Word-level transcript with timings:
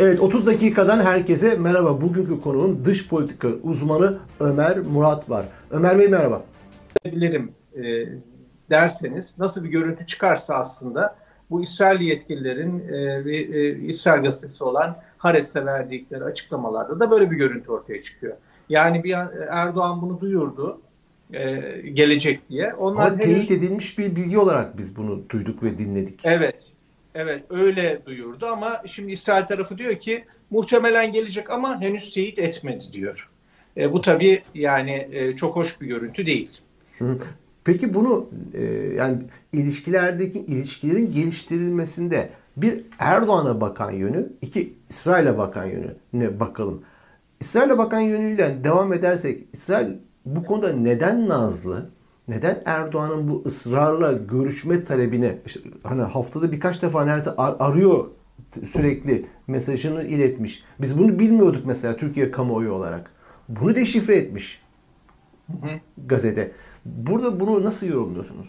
Evet 0.00 0.20
30 0.20 0.46
dakikadan 0.46 1.00
herkese 1.00 1.54
merhaba. 1.54 2.00
Bugünkü 2.00 2.40
konuğum 2.40 2.84
dış 2.84 3.08
politika 3.08 3.48
uzmanı 3.48 4.18
Ömer 4.40 4.78
Murat 4.78 5.30
var. 5.30 5.46
Ömer 5.70 5.98
Bey 5.98 6.08
merhaba. 6.08 6.44
Bilirim 7.04 7.52
e, 7.76 7.82
derseniz 8.70 9.38
nasıl 9.38 9.64
bir 9.64 9.68
görüntü 9.68 10.06
çıkarsa 10.06 10.54
aslında 10.54 11.16
bu 11.50 11.62
İsrail 11.62 12.00
yetkililerin 12.00 12.88
e, 12.88 13.24
ve 13.24 13.36
e, 13.36 13.78
İsrail 13.78 14.22
gazetesi 14.22 14.64
olan 14.64 14.96
Haaretz'e 15.18 15.66
verdikleri 15.66 16.24
açıklamalarda 16.24 17.00
da 17.00 17.10
böyle 17.10 17.30
bir 17.30 17.36
görüntü 17.36 17.70
ortaya 17.70 18.02
çıkıyor. 18.02 18.36
Yani 18.68 19.04
bir 19.04 19.16
Erdoğan 19.48 20.02
bunu 20.02 20.20
duyurdu 20.20 20.80
e, 21.32 21.60
gelecek 21.92 22.48
diye. 22.48 22.74
Onlar 22.74 23.06
Ama 23.06 23.18
henüz... 23.18 23.24
teyit 23.24 23.50
edilmiş 23.50 23.98
bir 23.98 24.16
bilgi 24.16 24.38
olarak 24.38 24.78
biz 24.78 24.96
bunu 24.96 25.28
duyduk 25.28 25.62
ve 25.62 25.78
dinledik. 25.78 26.20
Evet. 26.24 26.72
Evet 27.14 27.44
öyle 27.50 28.00
duyurdu 28.06 28.46
ama 28.46 28.82
şimdi 28.86 29.12
İsrail 29.12 29.46
tarafı 29.46 29.78
diyor 29.78 29.94
ki 29.94 30.24
muhtemelen 30.50 31.12
gelecek 31.12 31.50
ama 31.50 31.80
henüz 31.80 32.10
teyit 32.10 32.38
etmedi 32.38 32.84
diyor. 32.92 33.28
E, 33.76 33.92
bu 33.92 34.00
tabii 34.00 34.42
yani 34.54 35.08
e, 35.12 35.36
çok 35.36 35.56
hoş 35.56 35.80
bir 35.80 35.86
görüntü 35.86 36.26
değil. 36.26 36.50
Peki 37.64 37.94
bunu 37.94 38.28
e, 38.54 38.64
yani 38.96 39.18
ilişkilerdeki 39.52 40.40
ilişkilerin 40.40 41.12
geliştirilmesinde 41.12 42.30
bir 42.56 42.84
Erdoğan'a 42.98 43.60
bakan 43.60 43.90
yönü, 43.90 44.32
iki 44.42 44.74
İsrail'e 44.88 45.38
bakan 45.38 45.66
yönüne 45.66 46.40
bakalım. 46.40 46.82
İsrail'e 47.40 47.78
bakan 47.78 48.00
yönüyle 48.00 48.64
devam 48.64 48.92
edersek 48.92 49.44
İsrail 49.52 49.88
bu 50.26 50.44
konuda 50.44 50.72
neden 50.72 51.28
nazlı? 51.28 51.90
Neden 52.28 52.62
Erdoğan'ın 52.64 53.28
bu 53.28 53.42
ısrarla 53.46 54.12
görüşme 54.12 54.84
talebine 54.84 55.38
işte 55.46 55.60
hani 55.82 56.02
haftada 56.02 56.52
birkaç 56.52 56.82
defa 56.82 57.04
neredeyse 57.04 57.30
ar- 57.30 57.56
arıyor 57.58 58.06
sürekli 58.72 59.26
mesajını 59.46 60.04
iletmiş. 60.04 60.62
Biz 60.80 60.98
bunu 60.98 61.18
bilmiyorduk 61.18 61.66
mesela 61.66 61.96
Türkiye 61.96 62.30
kamuoyu 62.30 62.72
olarak. 62.72 63.12
Bunu 63.48 63.74
deşifre 63.74 64.16
etmiş 64.16 64.62
hı 65.46 65.52
hı. 65.52 65.70
gazete. 66.06 66.52
Burada 66.84 67.40
bunu 67.40 67.64
nasıl 67.64 67.86
yorumluyorsunuz? 67.86 68.48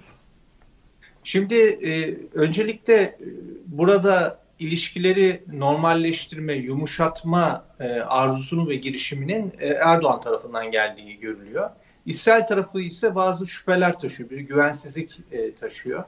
Şimdi 1.23 1.55
e, 1.55 2.17
öncelikle 2.33 2.93
e, 2.93 3.17
burada 3.65 4.41
ilişkileri 4.59 5.43
normalleştirme, 5.53 6.53
yumuşatma 6.53 7.65
e, 7.79 7.99
arzusunu 7.99 8.69
ve 8.69 8.75
girişiminin 8.75 9.53
e, 9.59 9.67
Erdoğan 9.67 10.21
tarafından 10.21 10.71
geldiği 10.71 11.19
görülüyor. 11.19 11.69
İsrail 12.05 12.45
tarafı 12.45 12.79
ise 12.79 13.15
bazı 13.15 13.47
şüpheler 13.47 13.99
taşıyor, 13.99 14.29
bir 14.29 14.39
güvensizlik 14.39 15.21
e, 15.31 15.55
taşıyor. 15.55 16.03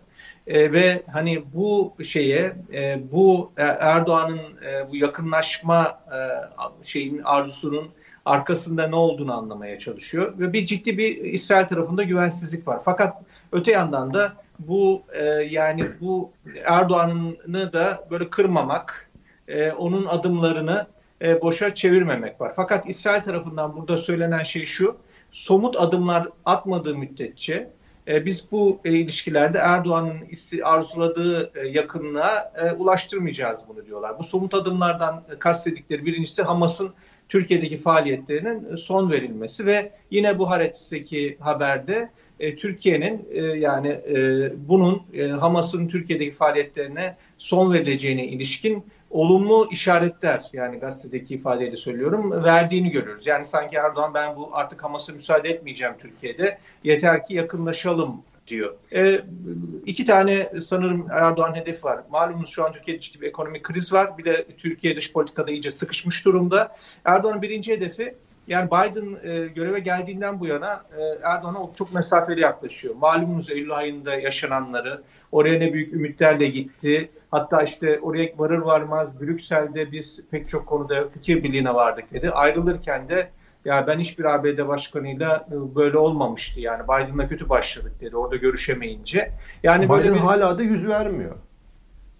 E, 0.47 0.71
ve 0.71 1.03
hani 1.11 1.43
bu 1.53 1.93
şeye, 2.03 2.53
e, 2.73 2.99
bu 3.11 3.51
e, 3.57 3.63
Erdoğan'ın 3.63 4.39
e, 4.39 4.89
bu 4.91 4.95
yakınlaşma 4.95 5.99
e, 6.07 6.17
şeyin 6.83 7.21
arzusunun 7.23 7.91
arkasında 8.25 8.87
ne 8.87 8.95
olduğunu 8.95 9.33
anlamaya 9.33 9.79
çalışıyor 9.79 10.39
ve 10.39 10.53
bir 10.53 10.65
ciddi 10.65 10.97
bir 10.97 11.17
İsrail 11.17 11.67
tarafında 11.67 12.03
güvensizlik 12.03 12.67
var. 12.67 12.81
Fakat 12.85 13.17
öte 13.51 13.71
yandan 13.71 14.13
da 14.13 14.33
bu 14.59 15.03
e, 15.13 15.23
yani 15.49 15.85
bu 16.01 16.31
Erdoğan'ı 16.65 17.73
da 17.73 18.07
böyle 18.11 18.29
kırmamak, 18.29 19.09
e, 19.47 19.71
onun 19.71 20.05
adımlarını 20.05 20.87
e, 21.21 21.41
boşa 21.41 21.75
çevirmemek 21.75 22.41
var. 22.41 22.53
Fakat 22.55 22.89
İsrail 22.89 23.21
tarafından 23.21 23.75
burada 23.75 23.97
söylenen 23.97 24.43
şey 24.43 24.65
şu 24.65 24.97
somut 25.33 25.75
adımlar 25.79 26.29
atmadığı 26.45 26.97
müddetçe 26.97 27.69
e, 28.07 28.25
biz 28.25 28.51
bu 28.51 28.79
e, 28.85 28.93
ilişkilerde 28.93 29.57
Erdoğan'ın 29.57 30.17
arzuladığı 30.63 31.51
e, 31.55 31.67
yakınlığa 31.67 32.51
e, 32.55 32.71
ulaştırmayacağız 32.71 33.65
bunu 33.67 33.85
diyorlar. 33.85 34.19
Bu 34.19 34.23
somut 34.23 34.53
adımlardan 34.53 35.23
kastedikleri 35.39 36.05
birincisi 36.05 36.43
Hamas'ın 36.43 36.93
Türkiye'deki 37.29 37.77
faaliyetlerinin 37.77 38.75
son 38.75 39.11
verilmesi 39.11 39.65
ve 39.65 39.91
yine 40.11 40.39
bu 40.39 40.49
Haaretz'teki 40.49 41.37
haberde 41.39 42.09
e, 42.39 42.55
Türkiye'nin 42.55 43.27
e, 43.31 43.41
yani 43.41 43.87
e, 43.87 44.51
bunun 44.69 45.01
e, 45.13 45.27
Hamas'ın 45.27 45.87
Türkiye'deki 45.87 46.31
faaliyetlerine 46.31 47.15
son 47.37 47.73
verileceğine 47.73 48.27
ilişkin 48.27 48.83
olumlu 49.13 49.67
işaretler 49.71 50.49
yani 50.53 50.77
gazetedeki 50.79 51.33
ifadeyle 51.33 51.77
söylüyorum 51.77 52.43
verdiğini 52.43 52.91
görüyoruz. 52.91 53.27
Yani 53.27 53.45
sanki 53.45 53.75
Erdoğan 53.75 54.13
ben 54.13 54.35
bu 54.35 54.49
artık 54.53 54.83
Hamas'a 54.83 55.13
müsaade 55.13 55.49
etmeyeceğim 55.49 55.93
Türkiye'de 55.99 56.57
yeter 56.83 57.25
ki 57.25 57.33
yakınlaşalım 57.33 58.21
diyor. 58.47 58.75
E, 58.93 59.21
iki 59.85 60.05
tane 60.05 60.51
sanırım 60.61 61.07
Erdoğan 61.11 61.55
hedefi 61.55 61.83
var. 61.83 61.99
Malumunuz 62.11 62.49
şu 62.49 62.65
an 62.65 62.73
Türkiye'de 62.73 63.01
ciddi 63.01 63.21
bir 63.21 63.27
ekonomik 63.27 63.63
kriz 63.63 63.93
var. 63.93 64.17
Bir 64.17 64.25
de 64.25 64.47
Türkiye 64.57 64.95
dış 64.95 65.13
politikada 65.13 65.51
iyice 65.51 65.71
sıkışmış 65.71 66.25
durumda. 66.25 66.75
Erdoğan'ın 67.05 67.41
birinci 67.41 67.73
hedefi 67.73 68.15
yani 68.47 68.67
Biden 68.67 69.29
e, 69.31 69.47
göreve 69.47 69.79
geldiğinden 69.79 70.39
bu 70.39 70.47
yana 70.47 70.83
e, 70.97 71.01
Erdoğan'a 71.23 71.75
çok 71.75 71.93
mesafeli 71.93 72.41
yaklaşıyor. 72.41 72.95
Malumunuz 72.95 73.49
Eylül 73.49 73.75
ayında 73.75 74.15
yaşananları, 74.15 75.01
oraya 75.31 75.59
ne 75.59 75.73
büyük 75.73 75.93
ümitlerle 75.93 76.47
gitti. 76.47 77.09
Hatta 77.31 77.61
işte 77.61 77.99
oraya 77.99 78.29
varır 78.37 78.57
varmaz 78.57 79.21
Brüksel'de 79.21 79.91
biz 79.91 80.19
pek 80.31 80.49
çok 80.49 80.65
konuda 80.65 81.09
fikir 81.09 81.43
birliğine 81.43 81.73
vardık 81.73 82.13
dedi. 82.13 82.31
Ayrılırken 82.31 83.09
de 83.09 83.29
ya 83.65 83.87
ben 83.87 83.99
hiçbir 83.99 84.35
ABD 84.35 84.67
başkanıyla 84.67 85.47
e, 85.51 85.75
böyle 85.75 85.97
olmamıştı. 85.97 86.59
Yani 86.59 86.83
Biden'la 86.83 87.27
kötü 87.27 87.49
başladık 87.49 87.91
dedi 88.01 88.17
orada 88.17 88.35
görüşemeyince. 88.35 89.31
Yani 89.63 89.85
Biden 89.85 89.97
böyle 89.97 90.13
bir... 90.13 90.19
hala 90.19 90.57
da 90.57 90.63
yüz 90.63 90.87
vermiyor. 90.87 91.35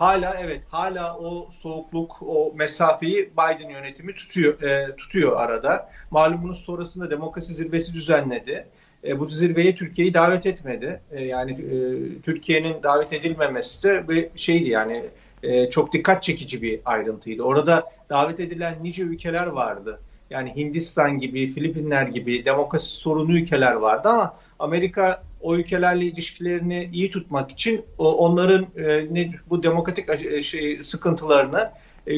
Hala 0.04 0.38
evet 0.42 0.62
hala 0.70 1.18
o 1.18 1.50
soğukluk 1.52 2.18
o 2.22 2.54
mesafeyi 2.56 3.30
Biden 3.34 3.70
yönetimi 3.70 4.16
tutuyor 4.16 4.62
e, 4.62 4.96
tutuyor 4.96 5.38
arada. 5.38 5.90
Malumunuz 6.12 6.60
sonrasında 6.60 7.10
demokrasi 7.10 7.54
zirvesi 7.54 7.94
düzenledi. 7.94 8.68
E, 9.04 9.20
bu 9.20 9.26
zirveye 9.28 9.76
Türkiye'yi 9.76 10.14
davet 10.14 10.46
etmedi. 10.46 11.02
E, 11.12 11.26
yani 11.26 11.52
e, 11.52 12.22
Türkiye'nin 12.22 12.84
davet 12.84 13.14
edilmemesi 13.14 13.84
de 13.84 14.10
bir 14.10 14.30
şeydi 14.36 14.70
yani 14.70 15.06
e, 15.44 15.70
çok 15.70 15.94
dikkat 15.94 16.24
çekici 16.24 16.62
bir 16.62 16.80
ayrıntıydı. 16.86 17.44
Orada 17.44 17.92
davet 18.10 18.40
edilen 18.40 18.76
nice 18.82 19.04
ülkeler 19.04 19.48
vardı. 19.48 20.00
Yani 20.30 20.56
Hindistan 20.56 21.20
gibi, 21.20 21.48
Filipinler 21.48 22.08
gibi 22.08 22.46
demokrasi 22.46 22.88
sorunu 22.88 23.38
ülkeler 23.38 23.74
vardı 23.74 24.10
ama 24.10 24.38
Amerika 24.60 25.24
o 25.44 25.56
ülkelerle 25.56 26.06
ilişkilerini 26.06 26.90
iyi 26.94 27.10
tutmak 27.10 27.52
için 27.52 27.86
o, 27.98 28.18
onların 28.18 28.68
e, 28.78 29.32
bu 29.50 29.64
demokratik 29.64 30.10
e, 30.10 30.44
şey, 30.44 30.84
sıkıntılarını 30.84 31.72
e, 32.08 32.14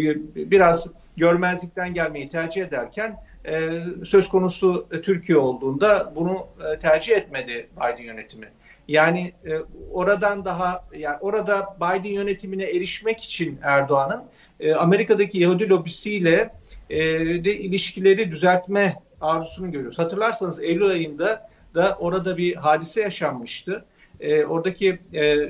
biraz 0.51 0.87
görmezlikten 1.17 1.93
gelmeyi 1.93 2.29
tercih 2.29 2.65
ederken 2.65 3.17
e, 3.47 3.69
söz 4.05 4.29
konusu 4.29 4.87
Türkiye 5.03 5.37
olduğunda 5.37 6.13
bunu 6.15 6.47
e, 6.73 6.79
tercih 6.79 7.15
etmedi 7.15 7.69
Biden 7.77 8.03
yönetimi. 8.03 8.47
Yani 8.87 9.33
e, 9.45 9.51
oradan 9.91 10.45
daha 10.45 10.85
yani 10.97 11.17
orada 11.21 11.77
Biden 11.81 12.09
yönetimine 12.09 12.63
erişmek 12.63 13.23
için 13.23 13.59
Erdoğan'ın 13.61 14.23
e, 14.59 14.73
Amerika'daki 14.73 15.39
Yahudi 15.39 15.69
lobisiyle 15.69 16.49
e, 16.89 16.99
de 17.43 17.57
ilişkileri 17.57 18.31
düzeltme 18.31 18.95
arzusunu 19.21 19.71
görüyoruz. 19.71 19.99
Hatırlarsanız 19.99 20.63
Eylül 20.63 20.89
ayında 20.89 21.49
da 21.75 21.97
orada 21.99 22.37
bir 22.37 22.55
hadise 22.55 23.01
yaşanmıştı. 23.01 23.85
E, 24.19 24.45
oradaki 24.45 24.99
e, 25.13 25.49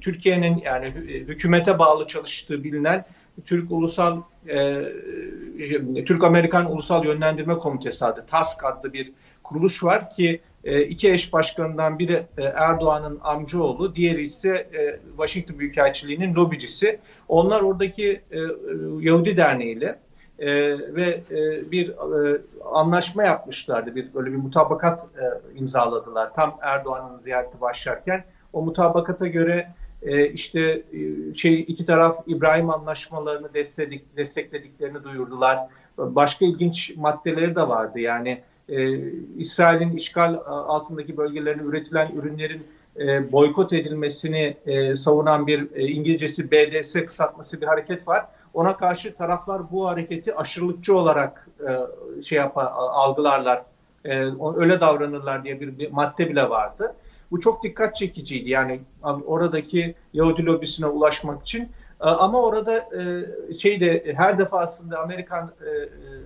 Türkiye'nin 0.00 0.62
yani 0.64 0.86
hükümete 1.04 1.78
bağlı 1.78 2.06
çalıştığı 2.06 2.64
bilinen 2.64 3.04
Türk 3.44 3.70
Ulusal 3.70 4.22
e, 4.48 4.82
Türk 6.06 6.24
Amerikan 6.24 6.72
Ulusal 6.72 7.04
Yönlendirme 7.04 7.54
Komitesi 7.54 8.04
adı 8.04 8.26
TASK 8.26 8.64
adlı 8.64 8.92
bir 8.92 9.12
kuruluş 9.42 9.84
var 9.84 10.10
ki 10.10 10.40
e, 10.64 10.82
iki 10.82 11.12
eş 11.12 11.32
başkanından 11.32 11.98
biri 11.98 12.26
e, 12.38 12.42
Erdoğan'ın 12.42 13.18
amcaoğlu, 13.22 13.94
diğeri 13.94 14.22
ise 14.22 14.68
e, 14.74 15.00
Washington 15.16 15.58
Büyükelçiliği'nin 15.58 16.34
lobicisi. 16.34 16.98
Onlar 17.28 17.60
oradaki 17.60 18.20
e, 18.30 18.38
Yahudi 19.00 19.36
Derneği 19.36 19.76
ile 19.76 19.98
e, 20.38 20.48
ve 20.94 21.22
e, 21.30 21.70
bir 21.70 21.88
e, 21.88 22.40
anlaşma 22.72 23.22
yapmışlardı. 23.22 23.94
Bir 23.94 24.14
böyle 24.14 24.32
bir 24.32 24.36
mutabakat 24.36 25.00
e, 25.04 25.58
imzaladılar. 25.58 26.34
Tam 26.34 26.58
Erdoğan'ın 26.62 27.18
ziyareti 27.18 27.60
başlarken 27.60 28.24
o 28.52 28.62
mutabakata 28.62 29.26
göre 29.26 29.68
e, 30.02 30.28
işte 30.28 30.82
e, 30.92 31.34
şey 31.34 31.60
iki 31.60 31.86
taraf 31.86 32.18
İbrahim 32.26 32.70
anlaşmalarını 32.70 33.54
destekledik, 33.54 34.16
desteklediklerini 34.16 35.04
duyurdular. 35.04 35.58
Başka 35.98 36.44
ilginç 36.44 36.96
maddeleri 36.96 37.56
de 37.56 37.68
vardı. 37.68 37.98
Yani 38.00 38.42
e, 38.68 38.98
İsrail'in 39.36 39.96
işgal 39.96 40.34
altındaki 40.46 41.16
bölgelerine 41.16 41.62
üretilen 41.62 42.08
ürünlerin 42.16 42.66
e, 42.98 43.32
boykot 43.32 43.72
edilmesini 43.72 44.56
e, 44.66 44.96
savunan 44.96 45.46
bir 45.46 45.66
e, 45.74 45.86
İngilizcesi 45.86 46.50
BDS 46.50 46.92
kısaltması 46.92 47.60
bir 47.60 47.66
hareket 47.66 48.08
var. 48.08 48.26
Ona 48.56 48.76
karşı 48.76 49.14
taraflar 49.14 49.72
bu 49.72 49.88
hareketi 49.88 50.34
aşırılıkçı 50.36 50.96
olarak 50.96 51.48
e, 51.60 52.22
şey 52.22 52.38
yapar, 52.38 52.66
algılarlar, 52.76 53.62
e, 54.04 54.24
öyle 54.56 54.80
davranırlar 54.80 55.44
diye 55.44 55.60
bir, 55.60 55.78
bir 55.78 55.90
madde 55.90 56.28
bile 56.30 56.50
vardı. 56.50 56.94
Bu 57.30 57.40
çok 57.40 57.62
dikkat 57.62 57.96
çekiciydi. 57.96 58.50
Yani 58.50 58.80
oradaki 59.02 59.94
Yahudi 60.12 60.46
lobisine 60.46 60.86
ulaşmak 60.86 61.42
için 61.42 61.68
Ama 62.00 62.42
orada 62.42 62.88
şeyde 63.58 64.14
her 64.16 64.38
defasında 64.38 65.00
Amerikan 65.00 65.50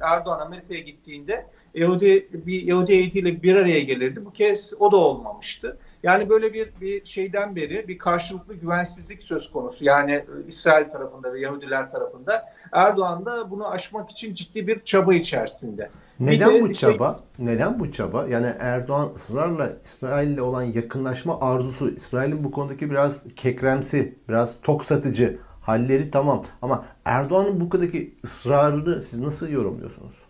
Erdoğan 0.00 0.40
Amerika'ya 0.40 0.80
gittiğinde 0.80 1.46
Yahudi 1.74 2.28
bir 2.32 2.62
Yahudi 2.62 2.92
heyetiyle 2.92 3.42
bir 3.42 3.56
araya 3.56 3.80
gelirdi. 3.80 4.24
Bu 4.24 4.32
kez 4.32 4.74
o 4.80 4.92
da 4.92 4.96
olmamıştı. 4.96 5.78
Yani 6.02 6.30
böyle 6.30 6.52
bir 6.52 6.72
bir 6.80 7.04
şeyden 7.04 7.56
beri 7.56 7.88
bir 7.88 7.98
karşılıklı 7.98 8.54
güvensizlik 8.54 9.22
söz 9.22 9.52
konusu. 9.52 9.84
Yani 9.84 10.24
İsrail 10.46 10.90
tarafında 10.90 11.32
ve 11.32 11.40
Yahudiler 11.40 11.90
tarafında 11.90 12.52
Erdoğan 12.72 13.26
da 13.26 13.50
bunu 13.50 13.68
aşmak 13.68 14.10
için 14.10 14.34
ciddi 14.34 14.66
bir 14.66 14.84
çaba 14.84 15.14
içerisinde. 15.14 15.90
Neden 16.20 16.54
de, 16.54 16.62
bu 16.62 16.74
çaba? 16.74 17.20
Şey, 17.36 17.46
Neden 17.46 17.80
bu 17.80 17.92
çaba? 17.92 18.26
Yani 18.26 18.52
Erdoğan 18.58 19.10
ısrarla 19.14 19.72
İsrail'le 19.84 20.38
olan 20.38 20.62
yakınlaşma 20.62 21.40
arzusu, 21.40 21.90
İsrail'in 21.90 22.44
bu 22.44 22.50
konudaki 22.50 22.90
biraz 22.90 23.22
kekremsi, 23.36 24.18
biraz 24.28 24.60
tok 24.60 24.84
satıcı 24.84 25.38
halleri 25.60 26.10
tamam. 26.10 26.44
Ama 26.62 26.84
Erdoğan'ın 27.04 27.60
bu 27.60 27.68
kadarki 27.68 28.14
ısrarını 28.24 29.00
siz 29.00 29.20
nasıl 29.20 29.48
yorumluyorsunuz? 29.48 30.29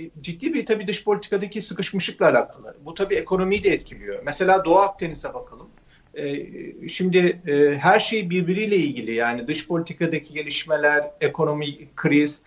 E, 0.00 0.10
ciddi 0.20 0.54
bir 0.54 0.66
tabii 0.66 0.86
dış 0.86 1.04
politikadaki 1.04 1.62
sıkışmışlıkla 1.62 2.28
alakalı. 2.28 2.76
Bu 2.84 2.94
tabii 2.94 3.14
ekonomiyi 3.14 3.64
de 3.64 3.70
etkiliyor. 3.70 4.22
Mesela 4.24 4.64
Doğu 4.64 4.76
Akdeniz'e 4.76 5.34
bakalım. 5.34 5.68
Ee, 6.14 6.88
şimdi 6.88 7.40
e, 7.46 7.78
her 7.78 8.00
şey 8.00 8.30
birbiriyle 8.30 8.76
ilgili 8.76 9.14
yani 9.14 9.48
dış 9.48 9.68
politikadaki 9.68 10.34
gelişmeler, 10.34 11.10
ekonomi 11.20 11.88
kriz. 11.96 12.42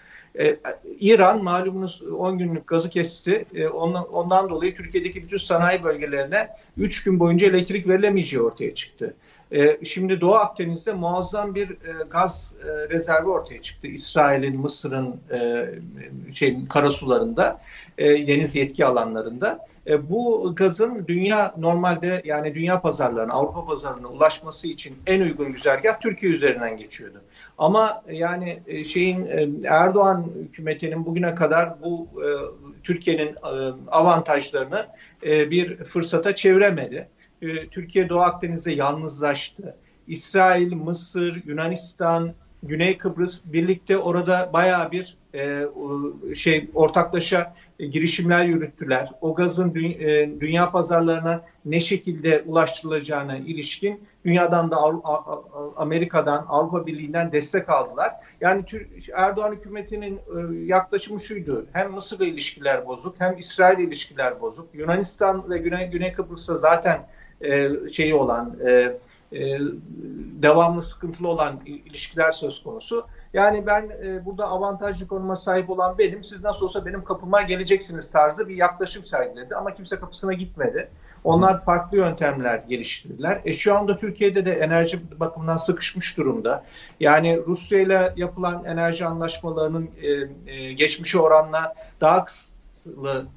İran 0.99 1.43
malumunuz 1.43 2.01
10 2.01 2.37
günlük 2.37 2.67
gazı 2.67 2.89
kesti. 2.89 3.45
Ondan, 3.73 4.13
ondan 4.13 4.49
dolayı 4.49 4.75
Türkiye'deki 4.75 5.23
bütün 5.23 5.37
sanayi 5.37 5.83
bölgelerine 5.83 6.49
3 6.77 7.03
gün 7.03 7.19
boyunca 7.19 7.47
elektrik 7.47 7.87
verilemeyeceği 7.87 8.41
ortaya 8.41 8.75
çıktı. 8.75 9.13
E, 9.51 9.85
şimdi 9.85 10.21
Doğu 10.21 10.35
Akdeniz'de 10.35 10.93
muazzam 10.93 11.55
bir 11.55 11.69
e, 11.69 12.03
gaz 12.09 12.53
e, 12.63 12.89
rezervi 12.89 13.29
ortaya 13.29 13.61
çıktı. 13.61 13.87
İsrail'in, 13.87 14.59
Mısır'ın 14.59 15.15
e, 15.33 15.69
şey 16.31 16.67
karasularında, 16.69 17.61
deniz 17.99 18.55
yetki 18.55 18.85
alanlarında. 18.85 19.69
Bu 20.09 20.53
gazın 20.55 21.07
dünya 21.07 21.53
normalde 21.57 22.21
yani 22.25 22.55
dünya 22.55 22.81
pazarlarına, 22.81 23.33
Avrupa 23.33 23.65
pazarına 23.65 24.07
ulaşması 24.07 24.67
için 24.67 24.95
en 25.07 25.21
uygun 25.21 25.51
güzergah 25.51 25.99
Türkiye 25.99 26.31
üzerinden 26.31 26.77
geçiyordu. 26.77 27.21
Ama 27.57 28.03
yani 28.11 28.59
şeyin 28.85 29.27
Erdoğan 29.65 30.31
hükümetinin 30.43 31.05
bugüne 31.05 31.35
kadar 31.35 31.81
bu 31.83 32.07
Türkiye'nin 32.83 33.35
avantajlarını 33.91 34.87
bir 35.23 35.77
fırsata 35.77 36.35
çeviremedi. 36.35 37.07
E, 37.41 37.67
Türkiye 37.67 38.09
Doğu 38.09 38.19
Akdeniz'de 38.19 38.71
yalnızlaştı. 38.71 39.75
İsrail, 40.07 40.73
Mısır, 40.73 41.43
Yunanistan, 41.45 42.33
Güney 42.63 42.97
Kıbrıs 42.97 43.39
birlikte 43.45 43.97
orada 43.97 44.49
baya 44.53 44.91
bir 44.91 45.17
e, 45.33 45.65
şey 46.35 46.69
ortaklaşa 46.73 47.55
girişimler 47.79 48.45
yürüttüler. 48.45 49.11
O 49.21 49.35
gazın 49.35 49.73
dü, 49.73 49.85
e, 49.85 50.39
dünya 50.39 50.71
pazarlarına 50.71 51.41
ne 51.65 51.79
şekilde 51.79 52.41
ulaştırılacağına 52.41 53.37
ilişkin 53.37 54.03
dünyadan 54.25 54.71
da 54.71 54.77
Amerika'dan, 55.75 56.45
Avrupa 56.49 56.85
Birliği'nden 56.85 57.31
destek 57.31 57.69
aldılar. 57.69 58.13
Yani 58.41 58.63
Erdoğan 59.13 59.55
hükümetinin 59.55 60.15
e, 60.17 60.65
yaklaşımı 60.65 61.19
şuydu. 61.19 61.65
Hem 61.73 61.91
Mısır'la 61.91 62.25
ilişkiler 62.25 62.87
bozuk, 62.87 63.15
hem 63.19 63.37
İsrail 63.37 63.79
ilişkiler 63.79 64.41
bozuk. 64.41 64.67
Yunanistan 64.73 65.49
ve 65.49 65.57
Güney, 65.57 65.89
Güney 65.89 66.13
Kıbrıs'ta 66.13 66.55
zaten 66.55 67.07
e, 67.41 67.69
şeyi 67.93 68.15
olan 68.15 68.57
e, 68.67 68.97
e, 69.33 69.59
devamlı 70.41 70.81
sıkıntılı 70.81 71.27
olan 71.27 71.59
ilişkiler 71.65 72.31
söz 72.31 72.63
konusu. 72.63 73.07
Yani 73.33 73.65
ben 73.67 73.89
burada 74.25 74.47
avantajlı 74.47 75.07
konuma 75.07 75.35
sahip 75.35 75.69
olan 75.69 75.97
benim, 75.97 76.23
siz 76.23 76.43
nasıl 76.43 76.65
olsa 76.65 76.85
benim 76.85 77.03
kapıma 77.03 77.41
geleceksiniz 77.41 78.11
tarzı 78.11 78.49
bir 78.49 78.55
yaklaşım 78.55 79.05
sergiledi 79.05 79.55
ama 79.55 79.73
kimse 79.73 79.99
kapısına 79.99 80.33
gitmedi. 80.33 80.89
Onlar 81.23 81.63
farklı 81.63 81.97
yöntemler 81.97 82.57
geliştirdiler. 82.57 83.41
E 83.45 83.53
şu 83.53 83.75
anda 83.77 83.97
Türkiye'de 83.97 84.45
de 84.45 84.53
enerji 84.53 85.19
bakımından 85.19 85.57
sıkışmış 85.57 86.17
durumda. 86.17 86.65
Yani 86.99 87.39
Rusya 87.47 87.79
ile 87.79 88.13
yapılan 88.15 88.65
enerji 88.65 89.05
anlaşmalarının 89.05 89.89
e, 90.01 90.07
e, 90.53 90.73
geçmişe 90.73 91.19
oranla 91.19 91.75
daha 92.01 92.25
kısa 92.25 92.58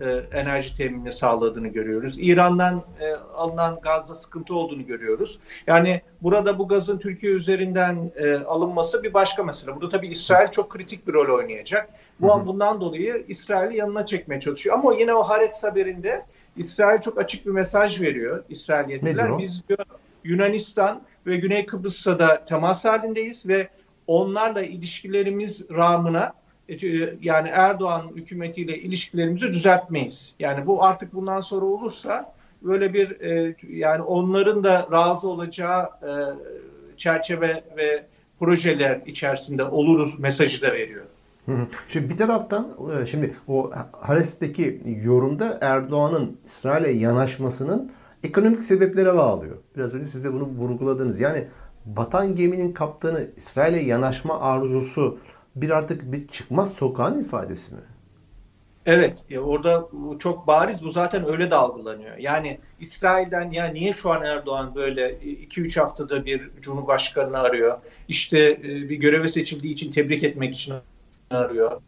e, 0.01 0.39
enerji 0.39 0.77
teminini 0.77 1.13
sağladığını 1.13 1.69
görüyoruz. 1.69 2.17
İran'dan 2.19 2.83
e, 3.01 3.13
alınan 3.35 3.81
gazda 3.81 4.15
sıkıntı 4.15 4.55
olduğunu 4.55 4.87
görüyoruz. 4.87 5.39
Yani 5.67 6.03
burada 6.23 6.59
bu 6.59 6.69
gazın 6.69 6.99
Türkiye 6.99 7.33
üzerinden 7.33 8.13
e, 8.17 8.35
alınması 8.35 9.03
bir 9.03 9.15
başka 9.15 9.43
mesele. 9.43 9.75
Burada 9.75 9.89
tabii 9.89 10.09
İsrail 10.09 10.51
çok 10.51 10.71
kritik 10.71 11.07
bir 11.09 11.13
rol 11.13 11.39
oynayacak. 11.39 11.89
Bu 12.21 12.33
an 12.33 12.47
bundan 12.47 12.81
dolayı 12.81 13.25
İsrail'i 13.29 13.77
yanına 13.77 14.07
çekmeye 14.07 14.41
çalışıyor. 14.41 14.79
Ama 14.79 14.95
yine 14.95 15.15
o 15.15 15.23
Haaretz 15.23 15.65
haberinde 15.65 16.27
İsrail 16.57 17.01
çok 17.01 17.19
açık 17.19 17.47
bir 17.47 17.51
mesaj 17.51 18.01
veriyor. 18.01 18.45
İsrail 18.49 18.91
yetkililer. 18.91 19.39
Biz 19.39 19.69
diyor 19.69 19.79
Yunanistan 20.25 21.03
ve 21.27 21.37
Güney 21.37 21.67
Kıbrıs'ta 21.67 22.19
da 22.19 22.45
temas 22.45 22.85
halindeyiz 22.85 23.47
ve 23.47 23.69
onlarla 24.07 24.63
ilişkilerimiz 24.63 25.71
rağmına 25.71 26.33
yani 27.23 27.49
Erdoğan 27.49 28.11
hükümetiyle 28.17 28.79
ilişkilerimizi 28.79 29.53
düzeltmeyiz. 29.53 30.35
Yani 30.39 30.67
bu 30.67 30.85
artık 30.85 31.15
bundan 31.15 31.41
sonra 31.41 31.65
olursa 31.67 32.35
böyle 32.63 32.95
bir 32.95 33.21
e, 33.21 33.57
yani 33.69 34.03
onların 34.03 34.65
da 34.65 34.89
razı 34.93 35.29
olacağı 35.29 35.83
e, 35.83 36.11
çerçeve 36.97 37.65
ve 37.77 38.07
projeler 38.39 39.01
içerisinde 39.07 39.65
oluruz 39.65 40.19
mesajı 40.19 40.63
da 40.63 40.73
veriyor. 40.73 41.05
Şimdi 41.89 42.09
bir 42.09 42.17
taraftan 42.17 42.69
e, 43.03 43.07
şimdi 43.07 43.35
o 43.49 43.71
Hares'teki 44.01 44.81
yorumda 45.05 45.59
Erdoğan'ın 45.61 46.37
İsrail'e 46.45 46.91
yanaşmasının 46.91 47.91
ekonomik 48.25 48.65
sebeplere 48.65 49.15
bağlıyor. 49.15 49.57
Biraz 49.77 49.95
önce 49.95 50.07
size 50.07 50.33
bunu 50.33 50.45
vurguladınız. 50.45 51.21
Yani 51.21 51.45
batan 51.87 52.37
geminin 52.37 52.73
kaptanı 52.73 53.27
İsrail'e 53.37 53.81
yanaşma 53.81 54.41
arzusu 54.41 55.19
bir 55.57 55.71
artık 55.71 56.13
bir 56.13 56.29
çıkmaz 56.29 56.73
sokağın 56.73 57.21
ifadesi 57.21 57.75
mi? 57.75 57.81
Evet, 58.87 59.25
ya 59.31 59.41
orada 59.41 59.89
çok 60.19 60.47
bariz 60.47 60.85
bu 60.85 60.91
zaten 60.91 61.29
öyle 61.29 61.51
de 61.51 61.55
algılanıyor. 61.55 62.17
Yani 62.17 62.61
İsrail'den 62.81 63.51
ya 63.51 63.67
niye 63.67 63.93
şu 63.93 64.11
an 64.11 64.25
Erdoğan 64.25 64.75
böyle 64.75 65.19
2-3 65.19 65.81
haftada 65.81 66.27
bir 66.27 66.51
Cumhurbaşkanını 66.61 67.39
arıyor? 67.39 67.79
İşte 68.09 68.39
e, 68.39 68.63
bir 68.63 68.97
göreve 68.97 69.29
seçildiği 69.29 69.73
için 69.73 69.91
tebrik 69.91 70.23
etmek 70.25 70.55
için 70.55 70.75
arıyor. 71.31 71.83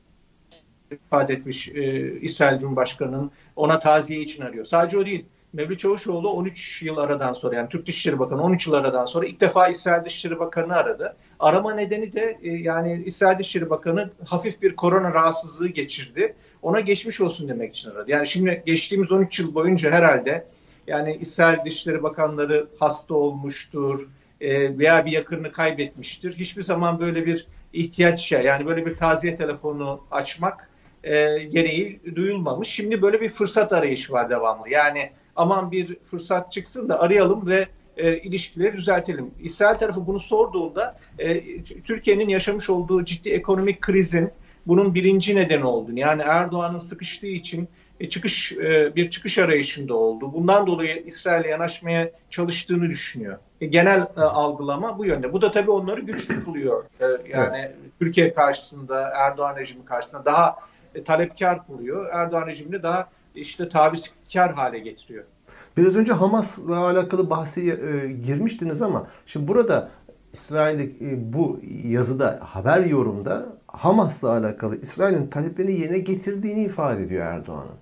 ifade 0.91 1.33
etmiş 1.35 1.69
e, 1.69 2.13
İsrail 2.21 2.59
Cumhurbaşkanı'nın 2.59 3.31
ona 3.57 3.79
taziye 3.79 4.21
için 4.21 4.43
arıyor. 4.43 4.65
Sadece 4.65 4.99
o 4.99 5.07
değil. 5.07 5.27
Mevlüt 5.55 5.79
Çavuşoğlu 5.79 6.31
13 6.31 6.83
yıl 6.83 6.97
aradan 6.97 7.33
sonra 7.33 7.57
yani 7.57 7.69
Türk 7.69 7.87
Dışişleri 7.87 8.19
Bakanı 8.19 8.43
13 8.43 8.67
yıl 8.67 8.75
aradan 8.75 9.07
sonra 9.07 9.27
ilk 9.27 9.41
defa 9.41 9.69
İsrail 9.69 10.05
Dışişleri 10.05 10.39
Bakanı'nı 10.39 10.77
aradı. 10.77 11.17
Arama 11.41 11.75
nedeni 11.75 12.13
de 12.13 12.39
e, 12.43 12.51
yani 12.51 13.03
İsrail 13.07 13.39
Dışişleri 13.39 13.71
Bakanı 13.71 14.11
hafif 14.29 14.63
bir 14.63 14.77
korona 14.77 15.15
rahatsızlığı 15.15 15.69
geçirdi. 15.69 16.35
Ona 16.63 16.81
geçmiş 16.81 17.21
olsun 17.21 17.49
demek 17.49 17.77
için 17.77 17.91
aradı. 17.91 18.11
Yani 18.11 18.27
şimdi 18.27 18.63
geçtiğimiz 18.67 19.13
13 19.13 19.41
yıl 19.41 19.55
boyunca 19.55 19.91
herhalde 19.91 20.47
yani 20.87 21.19
İsrail 21.21 21.65
Dışişleri 21.65 22.03
Bakanları 22.03 22.67
hasta 22.79 23.15
olmuştur 23.15 24.09
e, 24.41 24.79
veya 24.79 25.07
bir 25.07 25.13
yakınını 25.13 25.53
kaybetmiştir. 25.53 26.37
Hiçbir 26.37 26.63
zaman 26.63 27.01
böyle 27.01 27.27
bir 27.27 27.47
ihtiyaç 27.73 28.21
şey 28.21 28.43
yani 28.43 28.67
böyle 28.67 28.87
bir 28.87 28.97
taziye 28.97 29.37
telefonu 29.37 30.01
açmak 30.11 30.71
e, 31.05 31.39
gereği 31.39 32.01
duyulmamış. 32.15 32.69
Şimdi 32.69 33.03
böyle 33.03 33.21
bir 33.21 33.29
fırsat 33.29 33.73
arayışı 33.73 34.13
var 34.13 34.31
devamlı. 34.31 34.69
Yani 34.69 35.11
aman 35.37 35.73
bir 35.73 35.97
fırsat 36.05 36.53
çıksın 36.53 36.89
da 36.89 37.01
arayalım 37.01 37.47
ve 37.47 37.67
e, 37.97 38.19
ilişkileri 38.19 38.77
düzeltelim. 38.77 39.31
İsrail 39.41 39.79
tarafı 39.79 40.07
bunu 40.07 40.19
sorduğunda 40.19 40.99
e, 41.19 41.63
Türkiye'nin 41.63 42.29
yaşamış 42.29 42.71
olduğu 42.71 43.05
ciddi 43.05 43.29
ekonomik 43.29 43.81
krizin 43.81 44.31
bunun 44.67 44.95
birinci 44.95 45.37
nedeni 45.37 45.65
olduğunu 45.65 45.99
yani 45.99 46.23
Erdoğan'ın 46.23 46.79
sıkıştığı 46.79 47.27
için 47.27 47.69
e, 48.01 48.11
çıkış 48.11 48.53
e, 48.53 48.93
bir 48.97 49.11
çıkış 49.11 49.39
arayışında 49.39 49.95
oldu. 49.95 50.33
Bundan 50.33 50.67
dolayı 50.67 51.03
İsrail'e 51.07 51.49
yanaşmaya 51.49 52.11
çalıştığını 52.31 52.89
düşünüyor. 52.89 53.39
E, 53.61 53.67
genel 53.67 54.01
e, 54.17 54.21
algılama 54.21 54.99
bu 54.99 55.07
yönde. 55.07 55.33
Bu 55.33 55.43
da 55.43 55.51
tabii 55.51 55.71
onları 55.71 56.01
güçlü 56.01 56.45
kılıyor. 56.45 56.85
E, 57.01 57.05
yani 57.05 57.59
evet. 57.59 57.75
Türkiye 57.99 58.35
karşısında 58.35 59.11
Erdoğan 59.17 59.57
rejimi 59.57 59.85
karşısında 59.85 60.25
daha 60.25 60.57
e, 60.95 61.05
talepkar 61.05 61.67
kılıyor. 61.67 62.09
Erdoğan 62.13 62.47
rejimini 62.47 62.83
daha 62.83 63.09
işte 63.35 63.69
tavizkar 63.69 64.55
hale 64.55 64.79
getiriyor. 64.79 65.25
Biraz 65.77 65.97
önce 65.97 66.13
Hamas'la 66.13 66.79
alakalı 66.79 67.31
bahsi 67.31 67.73
e, 67.73 68.13
girmiştiniz 68.13 68.83
ama 68.83 69.07
şimdi 69.27 69.49
burada 69.49 69.91
İsrail'de 70.33 71.11
e, 71.11 71.33
bu 71.33 71.61
yazıda 71.85 72.41
haber 72.43 72.81
yorumda 72.81 73.47
Hamas'la 73.67 74.29
alakalı 74.31 74.81
İsrail'in 74.81 75.27
taleplerini 75.27 75.81
yerine 75.81 75.99
getirdiğini 75.99 76.65
ifade 76.65 77.03
ediyor 77.03 77.27
Erdoğan'ın. 77.27 77.77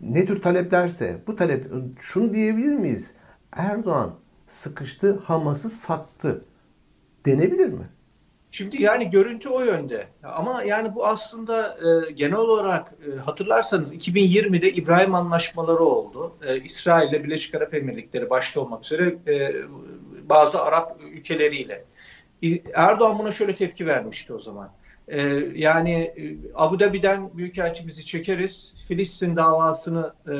Ne 0.00 0.26
tür 0.26 0.42
taleplerse 0.42 1.18
bu 1.26 1.36
talep 1.36 1.66
şunu 2.00 2.32
diyebilir 2.32 2.72
miyiz? 2.72 3.14
Erdoğan 3.52 4.14
sıkıştı 4.46 5.18
Hamas'ı 5.24 5.70
sattı. 5.70 6.44
denebilir 7.26 7.68
mi? 7.68 7.88
Şimdi 8.50 8.82
yani 8.82 9.10
görüntü 9.10 9.48
o 9.48 9.60
yönde. 9.60 10.06
Ama 10.22 10.62
yani 10.62 10.94
bu 10.94 11.06
aslında 11.06 11.78
e, 11.78 12.12
genel 12.12 12.38
olarak 12.38 12.92
e, 13.06 13.18
hatırlarsanız 13.18 13.94
2020'de 13.94 14.72
İbrahim 14.72 15.14
anlaşmaları 15.14 15.84
oldu. 15.84 16.32
E, 16.46 16.60
İsrail 16.60 17.08
ile 17.08 17.24
Birleşik 17.24 17.54
Arap 17.54 17.74
Emirlikleri 17.74 18.30
başta 18.30 18.60
olmak 18.60 18.84
üzere 18.84 19.16
e, 19.26 19.54
bazı 20.28 20.62
Arap 20.62 21.00
ülkeleriyle. 21.12 21.84
Erdoğan 22.74 23.18
buna 23.18 23.32
şöyle 23.32 23.54
tepki 23.54 23.86
vermişti 23.86 24.32
o 24.32 24.38
zaman. 24.38 24.70
E, 25.08 25.22
yani 25.54 25.92
e, 25.92 26.36
Abu 26.54 26.80
Dhabi'den 26.80 27.36
büyükelçimizi 27.36 28.04
çekeriz. 28.04 28.74
Filistin 28.88 29.36
davasını 29.36 30.12
e, 30.28 30.34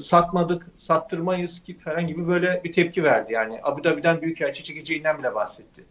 satmadık, 0.00 0.66
sattırmayız 0.74 1.62
ki 1.62 1.78
falan 1.78 2.06
gibi 2.06 2.28
böyle 2.28 2.60
bir 2.64 2.72
tepki 2.72 3.04
verdi. 3.04 3.32
Yani 3.32 3.60
Abu 3.62 3.84
Dhabi'den 3.84 4.22
büyükelçi 4.22 4.64
çekeceğinden 4.64 5.18
bile 5.18 5.34
bahsetti. 5.34 5.84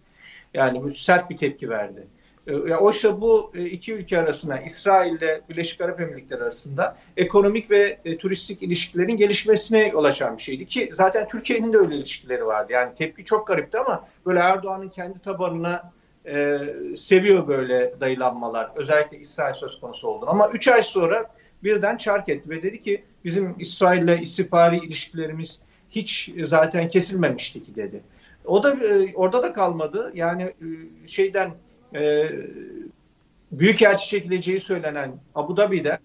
Yani 0.55 0.91
sert 0.91 1.29
bir 1.29 1.37
tepki 1.37 1.69
verdi. 1.69 2.07
E, 2.47 2.75
oysa 2.75 3.21
bu 3.21 3.51
e, 3.55 3.65
iki 3.65 3.93
ülke 3.93 4.19
arasında 4.19 4.59
İsrail 4.59 5.13
ile 5.13 5.41
Birleşik 5.49 5.81
Arap 5.81 6.01
Emirlikleri 6.01 6.43
arasında 6.43 6.97
ekonomik 7.17 7.71
ve 7.71 7.97
e, 8.05 8.17
turistik 8.17 8.63
ilişkilerin 8.63 9.17
gelişmesine 9.17 9.87
yol 9.87 10.03
açan 10.03 10.37
bir 10.37 10.41
şeydi 10.41 10.65
ki 10.65 10.91
zaten 10.93 11.27
Türkiye'nin 11.27 11.73
de 11.73 11.77
öyle 11.77 11.95
ilişkileri 11.95 12.45
vardı. 12.45 12.73
Yani 12.73 12.95
tepki 12.95 13.25
çok 13.25 13.47
garipti 13.47 13.77
ama 13.77 14.07
böyle 14.25 14.39
Erdoğan'ın 14.39 14.89
kendi 14.89 15.19
tabanına 15.19 15.91
e, 16.25 16.59
seviyor 16.97 17.47
böyle 17.47 17.93
dayılanmalar. 17.99 18.71
Özellikle 18.75 19.19
İsrail 19.19 19.53
söz 19.53 19.79
konusu 19.79 20.07
oldu. 20.07 20.25
Ama 20.29 20.49
üç 20.49 20.67
ay 20.67 20.83
sonra 20.83 21.31
birden 21.63 21.97
çark 21.97 22.29
etti 22.29 22.49
ve 22.49 22.61
dedi 22.61 22.81
ki 22.81 23.03
bizim 23.25 23.55
İsrail 23.59 24.03
ile 24.03 24.21
istihbari 24.21 24.77
ilişkilerimiz 24.77 25.59
hiç 25.89 26.31
zaten 26.43 26.87
kesilmemişti 26.87 27.61
ki 27.61 27.75
dedi. 27.75 28.01
O 28.47 28.63
da 28.63 28.71
e, 28.71 29.15
orada 29.15 29.43
da 29.43 29.53
kalmadı. 29.53 30.11
Yani 30.15 30.43
e, 30.43 31.07
şeyden 31.07 31.51
e, 31.95 32.29
büyükelçi 33.51 34.07
çekileceği 34.07 34.59
söylenen 34.59 35.11
Abu 35.35 35.57
Dhabi'de 35.57 35.99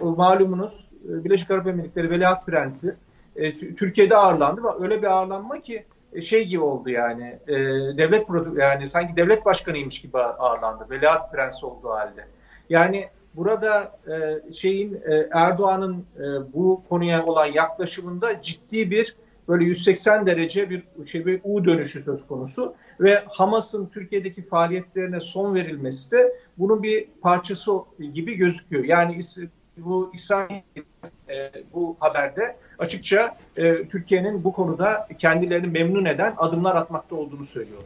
o 0.00 0.10
malumunuz 0.10 0.90
e, 1.04 1.24
Birleşik 1.24 1.50
Arap 1.50 1.66
Emirlikleri 1.66 2.10
Veliaht 2.10 2.46
Prensi 2.46 2.96
e, 3.36 3.54
Türkiye'de 3.54 4.16
ağırlandı 4.16 4.62
ve 4.62 4.68
öyle 4.80 5.02
bir 5.02 5.06
ağırlanma 5.06 5.60
ki 5.60 5.84
e, 6.12 6.22
şey 6.22 6.46
gibi 6.46 6.60
oldu 6.60 6.90
yani 6.90 7.38
e, 7.48 7.56
devlet 7.98 8.26
yani 8.58 8.88
sanki 8.88 9.16
devlet 9.16 9.44
başkanıymış 9.44 10.00
gibi 10.00 10.18
ağırlandı. 10.18 10.86
Veliaht 10.90 11.32
Prensi 11.32 11.66
olduğu 11.66 11.90
halde. 11.90 12.26
Yani 12.68 13.08
burada 13.34 13.98
e, 14.08 14.52
şeyin 14.52 14.94
e, 14.94 15.28
Erdoğan'ın 15.32 16.06
e, 16.16 16.52
bu 16.52 16.82
konuya 16.88 17.26
olan 17.26 17.46
yaklaşımında 17.46 18.42
ciddi 18.42 18.90
bir 18.90 19.16
böyle 19.50 19.64
180 19.64 20.26
derece 20.26 20.70
bir 20.70 20.82
şey 21.06 21.26
bir 21.26 21.40
U 21.44 21.64
dönüşü 21.64 22.02
söz 22.02 22.26
konusu 22.26 22.74
ve 23.00 23.24
Hamas'ın 23.28 23.86
Türkiye'deki 23.86 24.42
faaliyetlerine 24.42 25.20
son 25.20 25.54
verilmesi 25.54 26.10
de 26.10 26.32
bunun 26.58 26.82
bir 26.82 27.08
parçası 27.22 27.72
gibi 28.14 28.34
gözüküyor. 28.34 28.84
Yani 28.84 29.20
bu 29.76 30.10
İsrail 30.14 30.62
e, 31.28 31.50
bu 31.74 31.96
haberde 32.00 32.56
açıkça 32.78 33.36
e, 33.56 33.88
Türkiye'nin 33.88 34.44
bu 34.44 34.52
konuda 34.52 35.08
kendilerini 35.18 35.66
memnun 35.66 36.04
eden 36.04 36.34
adımlar 36.36 36.76
atmakta 36.76 37.16
olduğunu 37.16 37.44
söylüyor. 37.44 37.80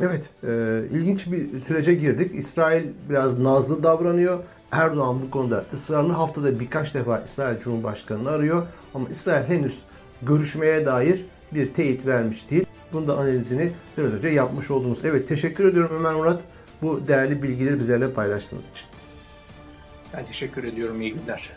Evet, 0.00 0.30
e, 0.44 0.48
ilginç 0.96 1.32
bir 1.32 1.60
sürece 1.60 1.94
girdik. 1.94 2.34
İsrail 2.34 2.86
biraz 3.08 3.38
nazlı 3.38 3.82
davranıyor. 3.82 4.38
Erdoğan 4.72 5.22
bu 5.22 5.30
konuda 5.30 5.64
ısrarlı 5.72 6.12
haftada 6.12 6.60
birkaç 6.60 6.94
defa 6.94 7.20
İsrail 7.20 7.60
Cumhurbaşkanı'nı 7.60 8.30
arıyor. 8.30 8.66
Ama 8.94 9.08
İsrail 9.08 9.48
henüz 9.48 9.78
görüşmeye 10.22 10.86
dair 10.86 11.24
bir 11.52 11.74
teyit 11.74 12.06
vermiş 12.06 12.50
değil. 12.50 12.66
Bunun 12.92 13.08
da 13.08 13.18
analizini 13.18 13.72
biraz 13.98 14.12
önce 14.12 14.28
yapmış 14.28 14.70
oldunuz. 14.70 15.04
Evet 15.04 15.28
teşekkür 15.28 15.70
ediyorum 15.70 15.96
Ömer 15.96 16.14
Murat 16.14 16.40
bu 16.82 17.08
değerli 17.08 17.42
bilgileri 17.42 17.78
bizlerle 17.78 18.12
paylaştığınız 18.12 18.64
için. 18.72 18.86
Ben 20.14 20.24
teşekkür 20.24 20.64
ediyorum. 20.64 21.02
İyi 21.02 21.14
günler. 21.14 21.50